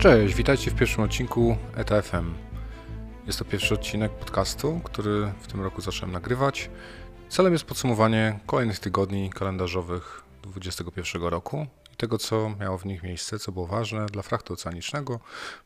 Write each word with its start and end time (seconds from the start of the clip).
Cześć, 0.00 0.34
witajcie 0.34 0.70
w 0.70 0.74
pierwszym 0.74 1.04
odcinku 1.04 1.56
ETFM. 1.76 2.34
Jest 3.26 3.38
to 3.38 3.44
pierwszy 3.44 3.74
odcinek 3.74 4.12
podcastu, 4.12 4.80
który 4.84 5.32
w 5.40 5.46
tym 5.46 5.62
roku 5.62 5.80
zacząłem 5.80 6.12
nagrywać. 6.12 6.70
Celem 7.28 7.52
jest 7.52 7.64
podsumowanie 7.64 8.40
kolejnych 8.46 8.78
tygodni 8.78 9.30
kalendarzowych 9.30 10.22
2021 10.42 11.22
roku 11.22 11.66
i 11.92 11.96
tego, 11.96 12.18
co 12.18 12.50
miało 12.60 12.78
w 12.78 12.86
nich 12.86 13.02
miejsce, 13.02 13.38
co 13.38 13.52
było 13.52 13.66
ważne 13.66 14.06
dla 14.06 14.22
frachtu 14.22 14.52
oceanicznego. 14.52 15.20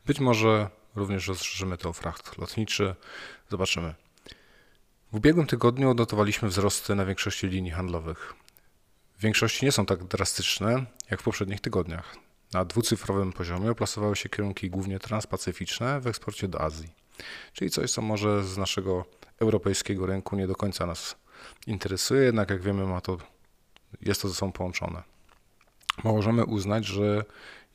Być 0.05 0.19
może 0.19 0.69
również 0.95 1.27
rozszerzymy 1.27 1.77
to 1.77 1.89
o 1.89 1.93
fracht 1.93 2.37
lotniczy. 2.37 2.95
Zobaczymy. 3.49 3.93
W 5.11 5.15
ubiegłym 5.15 5.47
tygodniu 5.47 5.89
odnotowaliśmy 5.89 6.49
wzrosty 6.49 6.95
na 6.95 7.05
większości 7.05 7.47
linii 7.47 7.71
handlowych. 7.71 8.33
W 9.17 9.21
większości 9.21 9.65
nie 9.65 9.71
są 9.71 9.85
tak 9.85 10.03
drastyczne 10.03 10.85
jak 11.11 11.21
w 11.21 11.23
poprzednich 11.23 11.61
tygodniach. 11.61 12.24
Na 12.55 12.65
dwucyfrowym 12.65 13.33
poziomie 13.33 13.71
oplasowały 13.71 14.15
się 14.15 14.29
kierunki 14.29 14.69
głównie 14.69 14.99
transpacyficzne 14.99 15.99
w 15.99 16.07
eksporcie 16.07 16.47
do 16.47 16.61
Azji, 16.61 16.89
czyli 17.53 17.71
coś, 17.71 17.91
co 17.91 18.01
może 18.01 18.43
z 18.43 18.57
naszego 18.57 19.05
europejskiego 19.39 20.05
rynku 20.05 20.35
nie 20.35 20.47
do 20.47 20.55
końca 20.55 20.85
nas 20.85 21.15
interesuje, 21.67 22.21
jednak 22.21 22.49
jak 22.49 22.61
wiemy, 22.61 22.85
ma 22.85 23.01
to, 23.01 23.17
jest 24.01 24.21
to 24.21 24.27
ze 24.27 24.35
sobą 24.35 24.51
połączone. 24.51 25.03
Możemy 26.03 26.45
uznać, 26.45 26.85
że 26.85 27.25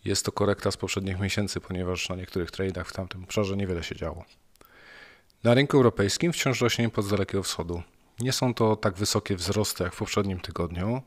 jest 0.05 0.25
to 0.25 0.33
korekta 0.33 0.70
z 0.70 0.77
poprzednich 0.77 1.20
miesięcy, 1.20 1.61
ponieważ 1.61 2.09
na 2.09 2.17
niektórych 2.17 2.51
tradeach 2.51 2.89
w 2.89 2.92
tamtym 2.92 3.25
obszarze 3.25 3.56
niewiele 3.56 3.83
się 3.83 3.97
działo. 3.97 4.25
Na 5.45 5.55
rynku 5.55 5.77
europejskim 5.77 6.33
wciąż 6.33 6.61
rośnie 6.61 6.84
import 6.84 7.06
z 7.06 7.11
Dalekiego 7.11 7.42
Wschodu. 7.42 7.83
Nie 8.20 8.33
są 8.33 8.55
to 8.55 8.77
tak 8.77 8.95
wysokie 8.95 9.37
wzrosty 9.37 9.84
jak 9.84 9.95
w 9.95 9.98
poprzednim 9.98 10.41
tygodniu, 10.41 11.03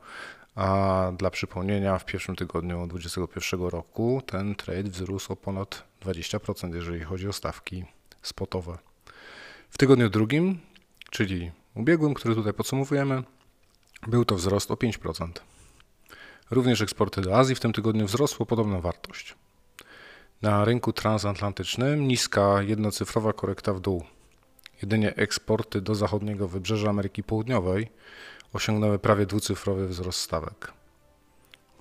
a 0.54 1.12
dla 1.18 1.30
przypomnienia 1.30 1.98
w 1.98 2.04
pierwszym 2.04 2.36
tygodniu 2.36 2.86
2021 2.86 3.60
roku 3.68 4.22
ten 4.26 4.54
trade 4.54 4.90
wzrósł 4.90 5.32
o 5.32 5.36
ponad 5.36 5.84
20%, 6.02 6.74
jeżeli 6.74 7.04
chodzi 7.04 7.28
o 7.28 7.32
stawki 7.32 7.84
spotowe. 8.22 8.78
W 9.70 9.78
tygodniu 9.78 10.10
drugim, 10.10 10.58
czyli 11.10 11.50
ubiegłym, 11.74 12.14
który 12.14 12.34
tutaj 12.34 12.52
podsumowujemy, 12.52 13.22
był 14.06 14.24
to 14.24 14.34
wzrost 14.34 14.70
o 14.70 14.74
5%. 14.74 15.28
Również 16.50 16.80
eksporty 16.80 17.20
do 17.20 17.36
Azji 17.38 17.54
w 17.54 17.60
tym 17.60 17.72
tygodniu 17.72 18.06
wzrosły 18.06 18.42
o 18.42 18.46
podobną 18.46 18.80
wartość. 18.80 19.34
Na 20.42 20.64
rynku 20.64 20.92
transatlantycznym 20.92 22.08
niska 22.08 22.62
jednocyfrowa 22.62 23.32
korekta 23.32 23.74
w 23.74 23.80
dół. 23.80 24.04
Jedynie 24.82 25.16
eksporty 25.16 25.80
do 25.80 25.94
zachodniego 25.94 26.48
wybrzeża 26.48 26.90
Ameryki 26.90 27.22
Południowej 27.22 27.88
osiągnęły 28.52 28.98
prawie 28.98 29.26
dwucyfrowy 29.26 29.88
wzrost 29.88 30.20
stawek. 30.20 30.72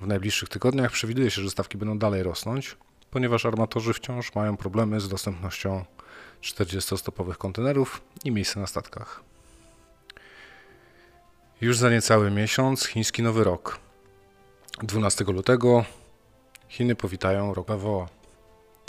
W 0.01 0.07
najbliższych 0.07 0.49
tygodniach 0.49 0.91
przewiduje 0.91 1.31
się, 1.31 1.41
że 1.41 1.49
stawki 1.49 1.77
będą 1.77 1.99
dalej 1.99 2.23
rosnąć, 2.23 2.77
ponieważ 3.11 3.45
armatorzy 3.45 3.93
wciąż 3.93 4.35
mają 4.35 4.57
problemy 4.57 4.99
z 4.99 5.09
dostępnością 5.09 5.85
40-stopowych 6.41 7.37
kontenerów 7.37 8.01
i 8.25 8.31
miejsca 8.31 8.59
na 8.59 8.67
statkach. 8.67 9.23
Już 11.61 11.77
za 11.77 11.89
niecały 11.89 12.31
miesiąc 12.31 12.85
chiński 12.85 13.23
Nowy 13.23 13.43
Rok. 13.43 13.79
12 14.83 15.23
lutego 15.23 15.85
Chiny 16.69 16.95
powitają 16.95 17.53
rok 17.53 17.67
PWO. 17.67 18.07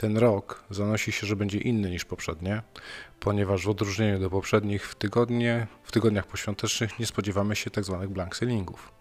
Ten 0.05 0.19
rok 0.19 0.64
zanosi 0.70 1.12
się, 1.12 1.27
że 1.27 1.36
będzie 1.36 1.58
inny 1.58 1.91
niż 1.91 2.05
poprzednie, 2.05 2.62
ponieważ 3.20 3.64
w 3.64 3.69
odróżnieniu 3.69 4.19
do 4.19 4.30
poprzednich 4.30 4.88
w, 4.88 4.94
tygodnie, 4.94 5.66
w 5.83 5.92
tygodniach 5.92 6.27
poświątecznych 6.27 6.98
nie 6.98 7.06
spodziewamy 7.06 7.56
się 7.56 7.70
tzw. 7.70 7.98
Tak 8.00 8.10
blank 8.10 8.36
sailingów. 8.36 8.92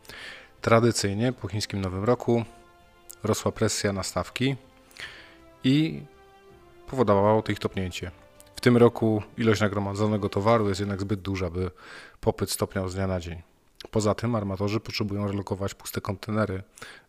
Tradycyjnie 0.62 1.34
po 1.34 1.48
chińskim 1.48 1.82
Nowym 1.82 2.04
Roku 2.04 2.46
rosła 3.24 3.52
presja 3.52 3.94
na 3.94 4.04
stawki 4.04 4.56
i 5.64 6.02
powodowało 6.88 7.42
to 7.42 7.52
ich 7.52 7.60
topnięcie. 7.60 8.12
W 8.56 8.62
tym 8.62 8.78
roku 8.78 9.24
ilość 9.38 9.62
nagromadzonego 9.62 10.30
towaru 10.30 10.70
jest 10.70 10.80
jednak 10.80 11.02
zbyt 11.02 11.22
duża, 11.22 11.50
by 11.50 11.72
popyt 12.22 12.52
stopniał 12.52 12.90
z 12.90 12.96
dnia 12.96 13.08
na 13.08 13.20
dzień. 13.20 13.42
Poza 13.92 14.16
tym 14.16 14.36
armatorzy 14.36 14.80
potrzebują 14.80 15.28
relokować 15.28 15.74
puste 15.74 16.02
kontenery 16.02 16.64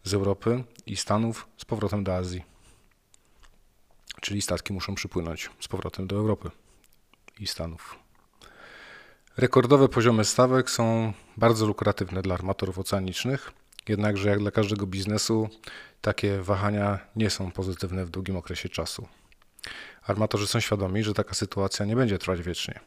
z 0.05 0.15
Europy 0.15 0.65
i 0.87 0.97
Stanów 0.97 1.49
z 1.56 1.65
powrotem 1.65 2.05
do 2.05 2.16
Azji. 2.16 2.53
Czyli 4.25 4.43
statki 4.43 4.73
muszą 4.73 4.95
przypłynąć 4.95 5.51
z 5.61 5.69
powrotem 5.69 6.07
do 6.07 6.17
Europy 6.17 6.51
i 7.41 7.47
Stanów. 7.47 7.99
Rekordowe 9.37 9.89
poziomy 9.89 10.25
stawek 10.25 10.71
są 10.71 11.12
bardzo 11.37 11.67
lukratywne 11.67 12.23
dla 12.23 12.35
armatorów 12.35 12.79
oceanicznych, 12.79 13.53
jednakże 13.89 14.29
jak 14.29 14.39
dla 14.39 14.51
każdego 14.51 14.87
biznesu, 14.87 15.49
takie 16.01 16.43
wahania 16.43 16.99
nie 17.17 17.31
są 17.31 17.51
pozytywne 17.51 18.05
w 18.05 18.11
długim 18.11 18.37
okresie 18.37 18.69
czasu. 18.69 19.09
Armatorzy 20.03 20.47
są 20.47 20.61
świadomi, 20.61 21.03
że 21.05 21.15
taka 21.15 21.35
sytuacja 21.35 21.87
nie 21.87 21.97
będzie 21.97 22.19
trwać 22.19 22.43
wiecznie. 22.43 22.81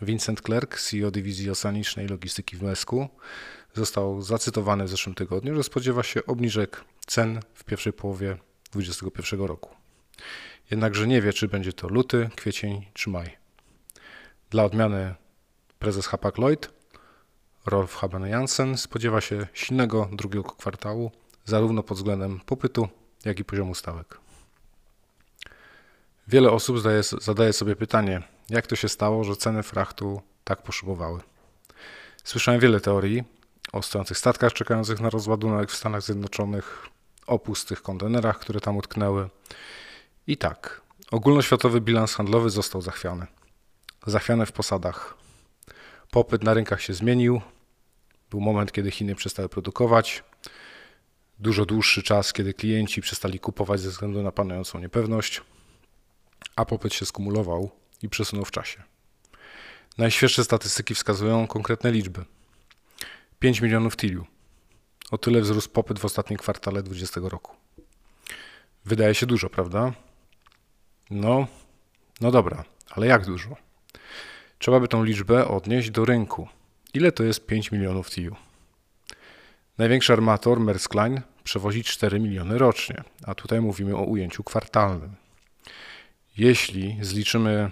Vincent 0.00 0.40
Clerk, 0.40 0.80
CEO 0.80 1.10
dywizji 1.10 1.50
oceanicznej 1.50 2.06
logistyki 2.06 2.56
w 2.56 2.62
Mesku, 2.62 3.08
został 3.74 4.22
zacytowany 4.22 4.84
w 4.84 4.88
zeszłym 4.88 5.14
tygodniu, 5.14 5.54
że 5.54 5.62
spodziewa 5.62 6.02
się 6.02 6.26
obniżek 6.26 6.84
cen 7.06 7.40
w 7.54 7.64
pierwszej 7.64 7.92
połowie 7.92 8.36
2021 8.72 9.40
roku. 9.40 9.81
Jednakże 10.70 11.06
nie 11.06 11.22
wie, 11.22 11.32
czy 11.32 11.48
będzie 11.48 11.72
to 11.72 11.88
luty, 11.88 12.30
kwiecień 12.36 12.86
czy 12.94 13.10
maj. 13.10 13.36
Dla 14.50 14.64
odmiany 14.64 15.14
prezes 15.78 16.06
Hapag-Lloyd 16.06 16.68
Rolf 17.66 17.96
Haben 17.96 18.26
Jansen 18.26 18.78
spodziewa 18.78 19.20
się 19.20 19.46
silnego 19.52 20.08
drugiego 20.12 20.44
kwartału, 20.44 21.10
zarówno 21.44 21.82
pod 21.82 21.96
względem 21.96 22.40
popytu, 22.40 22.88
jak 23.24 23.40
i 23.40 23.44
poziomu 23.44 23.74
stawek. 23.74 24.18
Wiele 26.28 26.50
osób 26.50 26.78
zdaje, 26.78 27.02
zadaje 27.02 27.52
sobie 27.52 27.76
pytanie, 27.76 28.22
jak 28.50 28.66
to 28.66 28.76
się 28.76 28.88
stało, 28.88 29.24
że 29.24 29.36
ceny 29.36 29.62
frachtu 29.62 30.22
tak 30.44 30.62
poszybowały. 30.62 31.20
Słyszałem 32.24 32.60
wiele 32.60 32.80
teorii 32.80 33.24
o 33.72 33.82
stojących 33.82 34.18
statkach 34.18 34.52
czekających 34.52 35.00
na 35.00 35.10
rozładunek 35.10 35.70
w 35.70 35.76
Stanach 35.76 36.02
Zjednoczonych, 36.02 36.86
o 37.26 37.38
pustych 37.38 37.82
kontenerach, 37.82 38.38
które 38.38 38.60
tam 38.60 38.76
utknęły. 38.76 39.28
I 40.26 40.36
tak, 40.36 40.82
ogólnoświatowy 41.10 41.80
bilans 41.80 42.14
handlowy 42.14 42.50
został 42.50 42.82
zachwiany. 42.82 43.26
Zachwiany 44.06 44.46
w 44.46 44.52
posadach. 44.52 45.14
Popyt 46.10 46.42
na 46.42 46.54
rynkach 46.54 46.82
się 46.82 46.94
zmienił. 46.94 47.40
Był 48.30 48.40
moment, 48.40 48.72
kiedy 48.72 48.90
Chiny 48.90 49.14
przestały 49.14 49.48
produkować. 49.48 50.24
Dużo 51.38 51.66
dłuższy 51.66 52.02
czas, 52.02 52.32
kiedy 52.32 52.54
klienci 52.54 53.00
przestali 53.00 53.40
kupować 53.40 53.80
ze 53.80 53.90
względu 53.90 54.22
na 54.22 54.32
panującą 54.32 54.78
niepewność, 54.78 55.42
a 56.56 56.64
popyt 56.64 56.94
się 56.94 57.06
skumulował 57.06 57.70
i 58.02 58.08
przesunął 58.08 58.44
w 58.44 58.50
czasie. 58.50 58.82
Najświeższe 59.98 60.44
statystyki 60.44 60.94
wskazują 60.94 61.46
konkretne 61.46 61.92
liczby. 61.92 62.24
5 63.38 63.60
milionów 63.60 63.96
TIL-u. 63.96 64.26
O 65.10 65.18
tyle 65.18 65.40
wzrósł 65.40 65.70
popyt 65.70 65.98
w 65.98 66.04
ostatnim 66.04 66.38
kwartale 66.38 66.82
2020 66.82 67.30
roku. 67.30 67.56
Wydaje 68.84 69.14
się 69.14 69.26
dużo, 69.26 69.50
prawda? 69.50 69.92
No, 71.14 71.46
no 72.20 72.30
dobra, 72.30 72.64
ale 72.90 73.06
jak 73.06 73.26
dużo? 73.26 73.56
Trzeba 74.58 74.80
by 74.80 74.88
tą 74.88 75.04
liczbę 75.04 75.48
odnieść 75.48 75.90
do 75.90 76.04
rynku. 76.04 76.48
Ile 76.94 77.12
to 77.12 77.22
jest 77.22 77.46
5 77.46 77.72
milionów 77.72 78.10
TIU? 78.10 78.36
Największy 79.78 80.12
armator 80.12 80.60
Maersk 80.60 80.94
Line 80.94 81.20
przewozi 81.44 81.84
4 81.84 82.20
miliony 82.20 82.58
rocznie, 82.58 83.02
a 83.26 83.34
tutaj 83.34 83.60
mówimy 83.60 83.96
o 83.96 84.02
ujęciu 84.02 84.44
kwartalnym. 84.44 85.14
Jeśli 86.36 86.98
zliczymy. 87.00 87.70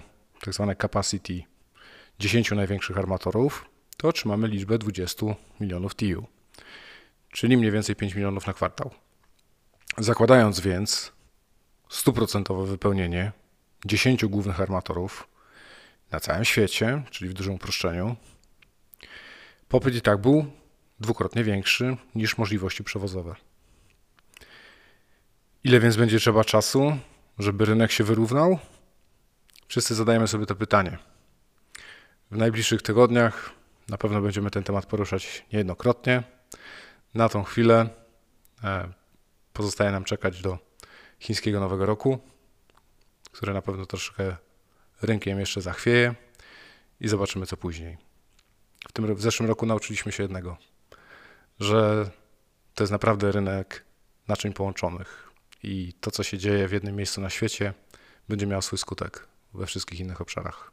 Tak 0.57 0.81
capacity 0.81 1.43
10 2.19 2.51
największych 2.51 2.97
armatorów, 2.97 3.65
to 3.97 4.07
otrzymamy 4.07 4.47
liczbę 4.47 4.77
20 4.77 5.25
milionów 5.59 5.95
TIU, 5.95 6.25
czyli 7.31 7.57
mniej 7.57 7.71
więcej 7.71 7.95
5 7.95 8.15
milionów 8.15 8.47
na 8.47 8.53
kwartał. 8.53 8.91
Zakładając 9.97 10.59
więc 10.59 11.11
stuprocentowe 11.91 12.65
wypełnienie 12.65 13.31
10 13.85 14.25
głównych 14.25 14.61
armatorów 14.61 15.27
na 16.11 16.19
całym 16.19 16.45
świecie, 16.45 17.03
czyli 17.09 17.29
w 17.29 17.33
dużym 17.33 17.53
uproszczeniu, 17.53 18.15
popyt 19.67 19.95
i 19.95 20.01
tak 20.01 20.17
był 20.17 20.45
dwukrotnie 20.99 21.43
większy 21.43 21.97
niż 22.15 22.37
możliwości 22.37 22.83
przewozowe. 22.83 23.35
Ile 25.63 25.79
więc 25.79 25.95
będzie 25.95 26.19
trzeba 26.19 26.43
czasu, 26.43 26.97
żeby 27.39 27.65
rynek 27.65 27.91
się 27.91 28.03
wyrównał? 28.03 28.59
Wszyscy 29.67 29.95
zadajemy 29.95 30.27
sobie 30.27 30.45
to 30.45 30.55
pytanie. 30.55 30.97
W 32.31 32.37
najbliższych 32.37 32.81
tygodniach 32.81 33.51
na 33.89 33.97
pewno 33.97 34.21
będziemy 34.21 34.51
ten 34.51 34.63
temat 34.63 34.85
poruszać 34.85 35.45
niejednokrotnie. 35.53 36.23
Na 37.13 37.29
tą 37.29 37.43
chwilę 37.43 37.89
e, 38.63 38.89
pozostaje 39.53 39.91
nam 39.91 40.03
czekać 40.03 40.41
do 40.41 40.70
chińskiego 41.21 41.59
Nowego 41.59 41.85
Roku, 41.85 42.19
które 43.31 43.53
na 43.53 43.61
pewno 43.61 43.85
troszkę 43.85 44.35
rynkiem 45.01 45.39
jeszcze 45.39 45.61
zachwieje 45.61 46.15
i 46.99 47.07
zobaczymy 47.07 47.45
co 47.45 47.57
później. 47.57 47.97
W 48.89 48.91
tym 48.91 49.15
w 49.15 49.21
zeszłym 49.21 49.49
roku 49.49 49.65
nauczyliśmy 49.65 50.11
się 50.11 50.23
jednego, 50.23 50.57
że 51.59 52.09
to 52.75 52.83
jest 52.83 52.91
naprawdę 52.91 53.31
rynek 53.31 53.83
naczyń 54.27 54.53
połączonych 54.53 55.31
i 55.63 55.93
to, 56.01 56.11
co 56.11 56.23
się 56.23 56.37
dzieje 56.37 56.67
w 56.67 56.71
jednym 56.71 56.95
miejscu 56.95 57.21
na 57.21 57.29
świecie, 57.29 57.73
będzie 58.29 58.47
miało 58.47 58.61
swój 58.61 58.79
skutek 58.79 59.27
we 59.53 59.65
wszystkich 59.65 59.99
innych 59.99 60.21
obszarach. 60.21 60.71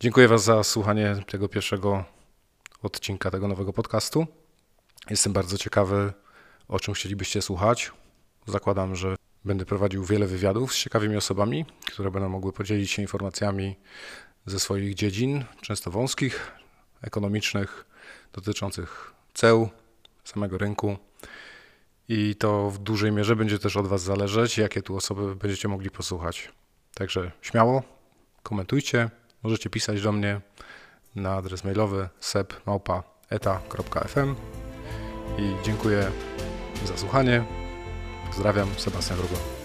Dziękuję 0.00 0.28
Was 0.28 0.44
za 0.44 0.64
słuchanie 0.64 1.16
tego 1.30 1.48
pierwszego 1.48 2.04
odcinka 2.82 3.30
tego 3.30 3.48
nowego 3.48 3.72
podcastu. 3.72 4.26
Jestem 5.10 5.32
bardzo 5.32 5.58
ciekawy, 5.58 6.12
o 6.68 6.80
czym 6.80 6.94
chcielibyście 6.94 7.42
słuchać. 7.42 7.92
Zakładam, 8.46 8.96
że 8.96 9.16
będę 9.44 9.64
prowadził 9.64 10.04
wiele 10.04 10.26
wywiadów 10.26 10.74
z 10.74 10.76
ciekawymi 10.78 11.16
osobami, 11.16 11.66
które 11.86 12.10
będą 12.10 12.28
mogły 12.28 12.52
podzielić 12.52 12.90
się 12.90 13.02
informacjami 13.02 13.76
ze 14.46 14.60
swoich 14.60 14.94
dziedzin, 14.94 15.44
często 15.60 15.90
wąskich, 15.90 16.52
ekonomicznych, 17.02 17.86
dotyczących 18.32 19.14
ceł, 19.34 19.68
samego 20.24 20.58
rynku. 20.58 20.96
I 22.08 22.36
to 22.36 22.70
w 22.70 22.78
dużej 22.78 23.12
mierze 23.12 23.36
będzie 23.36 23.58
też 23.58 23.76
od 23.76 23.86
Was 23.86 24.02
zależeć, 24.02 24.58
jakie 24.58 24.82
tu 24.82 24.96
osoby 24.96 25.36
będziecie 25.36 25.68
mogli 25.68 25.90
posłuchać. 25.90 26.52
Także 26.94 27.32
śmiało, 27.42 27.82
komentujcie, 28.42 29.10
możecie 29.42 29.70
pisać 29.70 30.02
do 30.02 30.12
mnie 30.12 30.40
na 31.14 31.34
adres 31.34 31.64
mailowy 31.64 32.08
sep.eta.fm 32.20 32.74
i 35.38 35.64
dziękuję 35.64 36.10
za 36.84 36.96
słuchanie. 36.96 37.61
Pozdrawiam, 38.32 38.68
Sebastian 38.78 39.20
Rugo. 39.20 39.61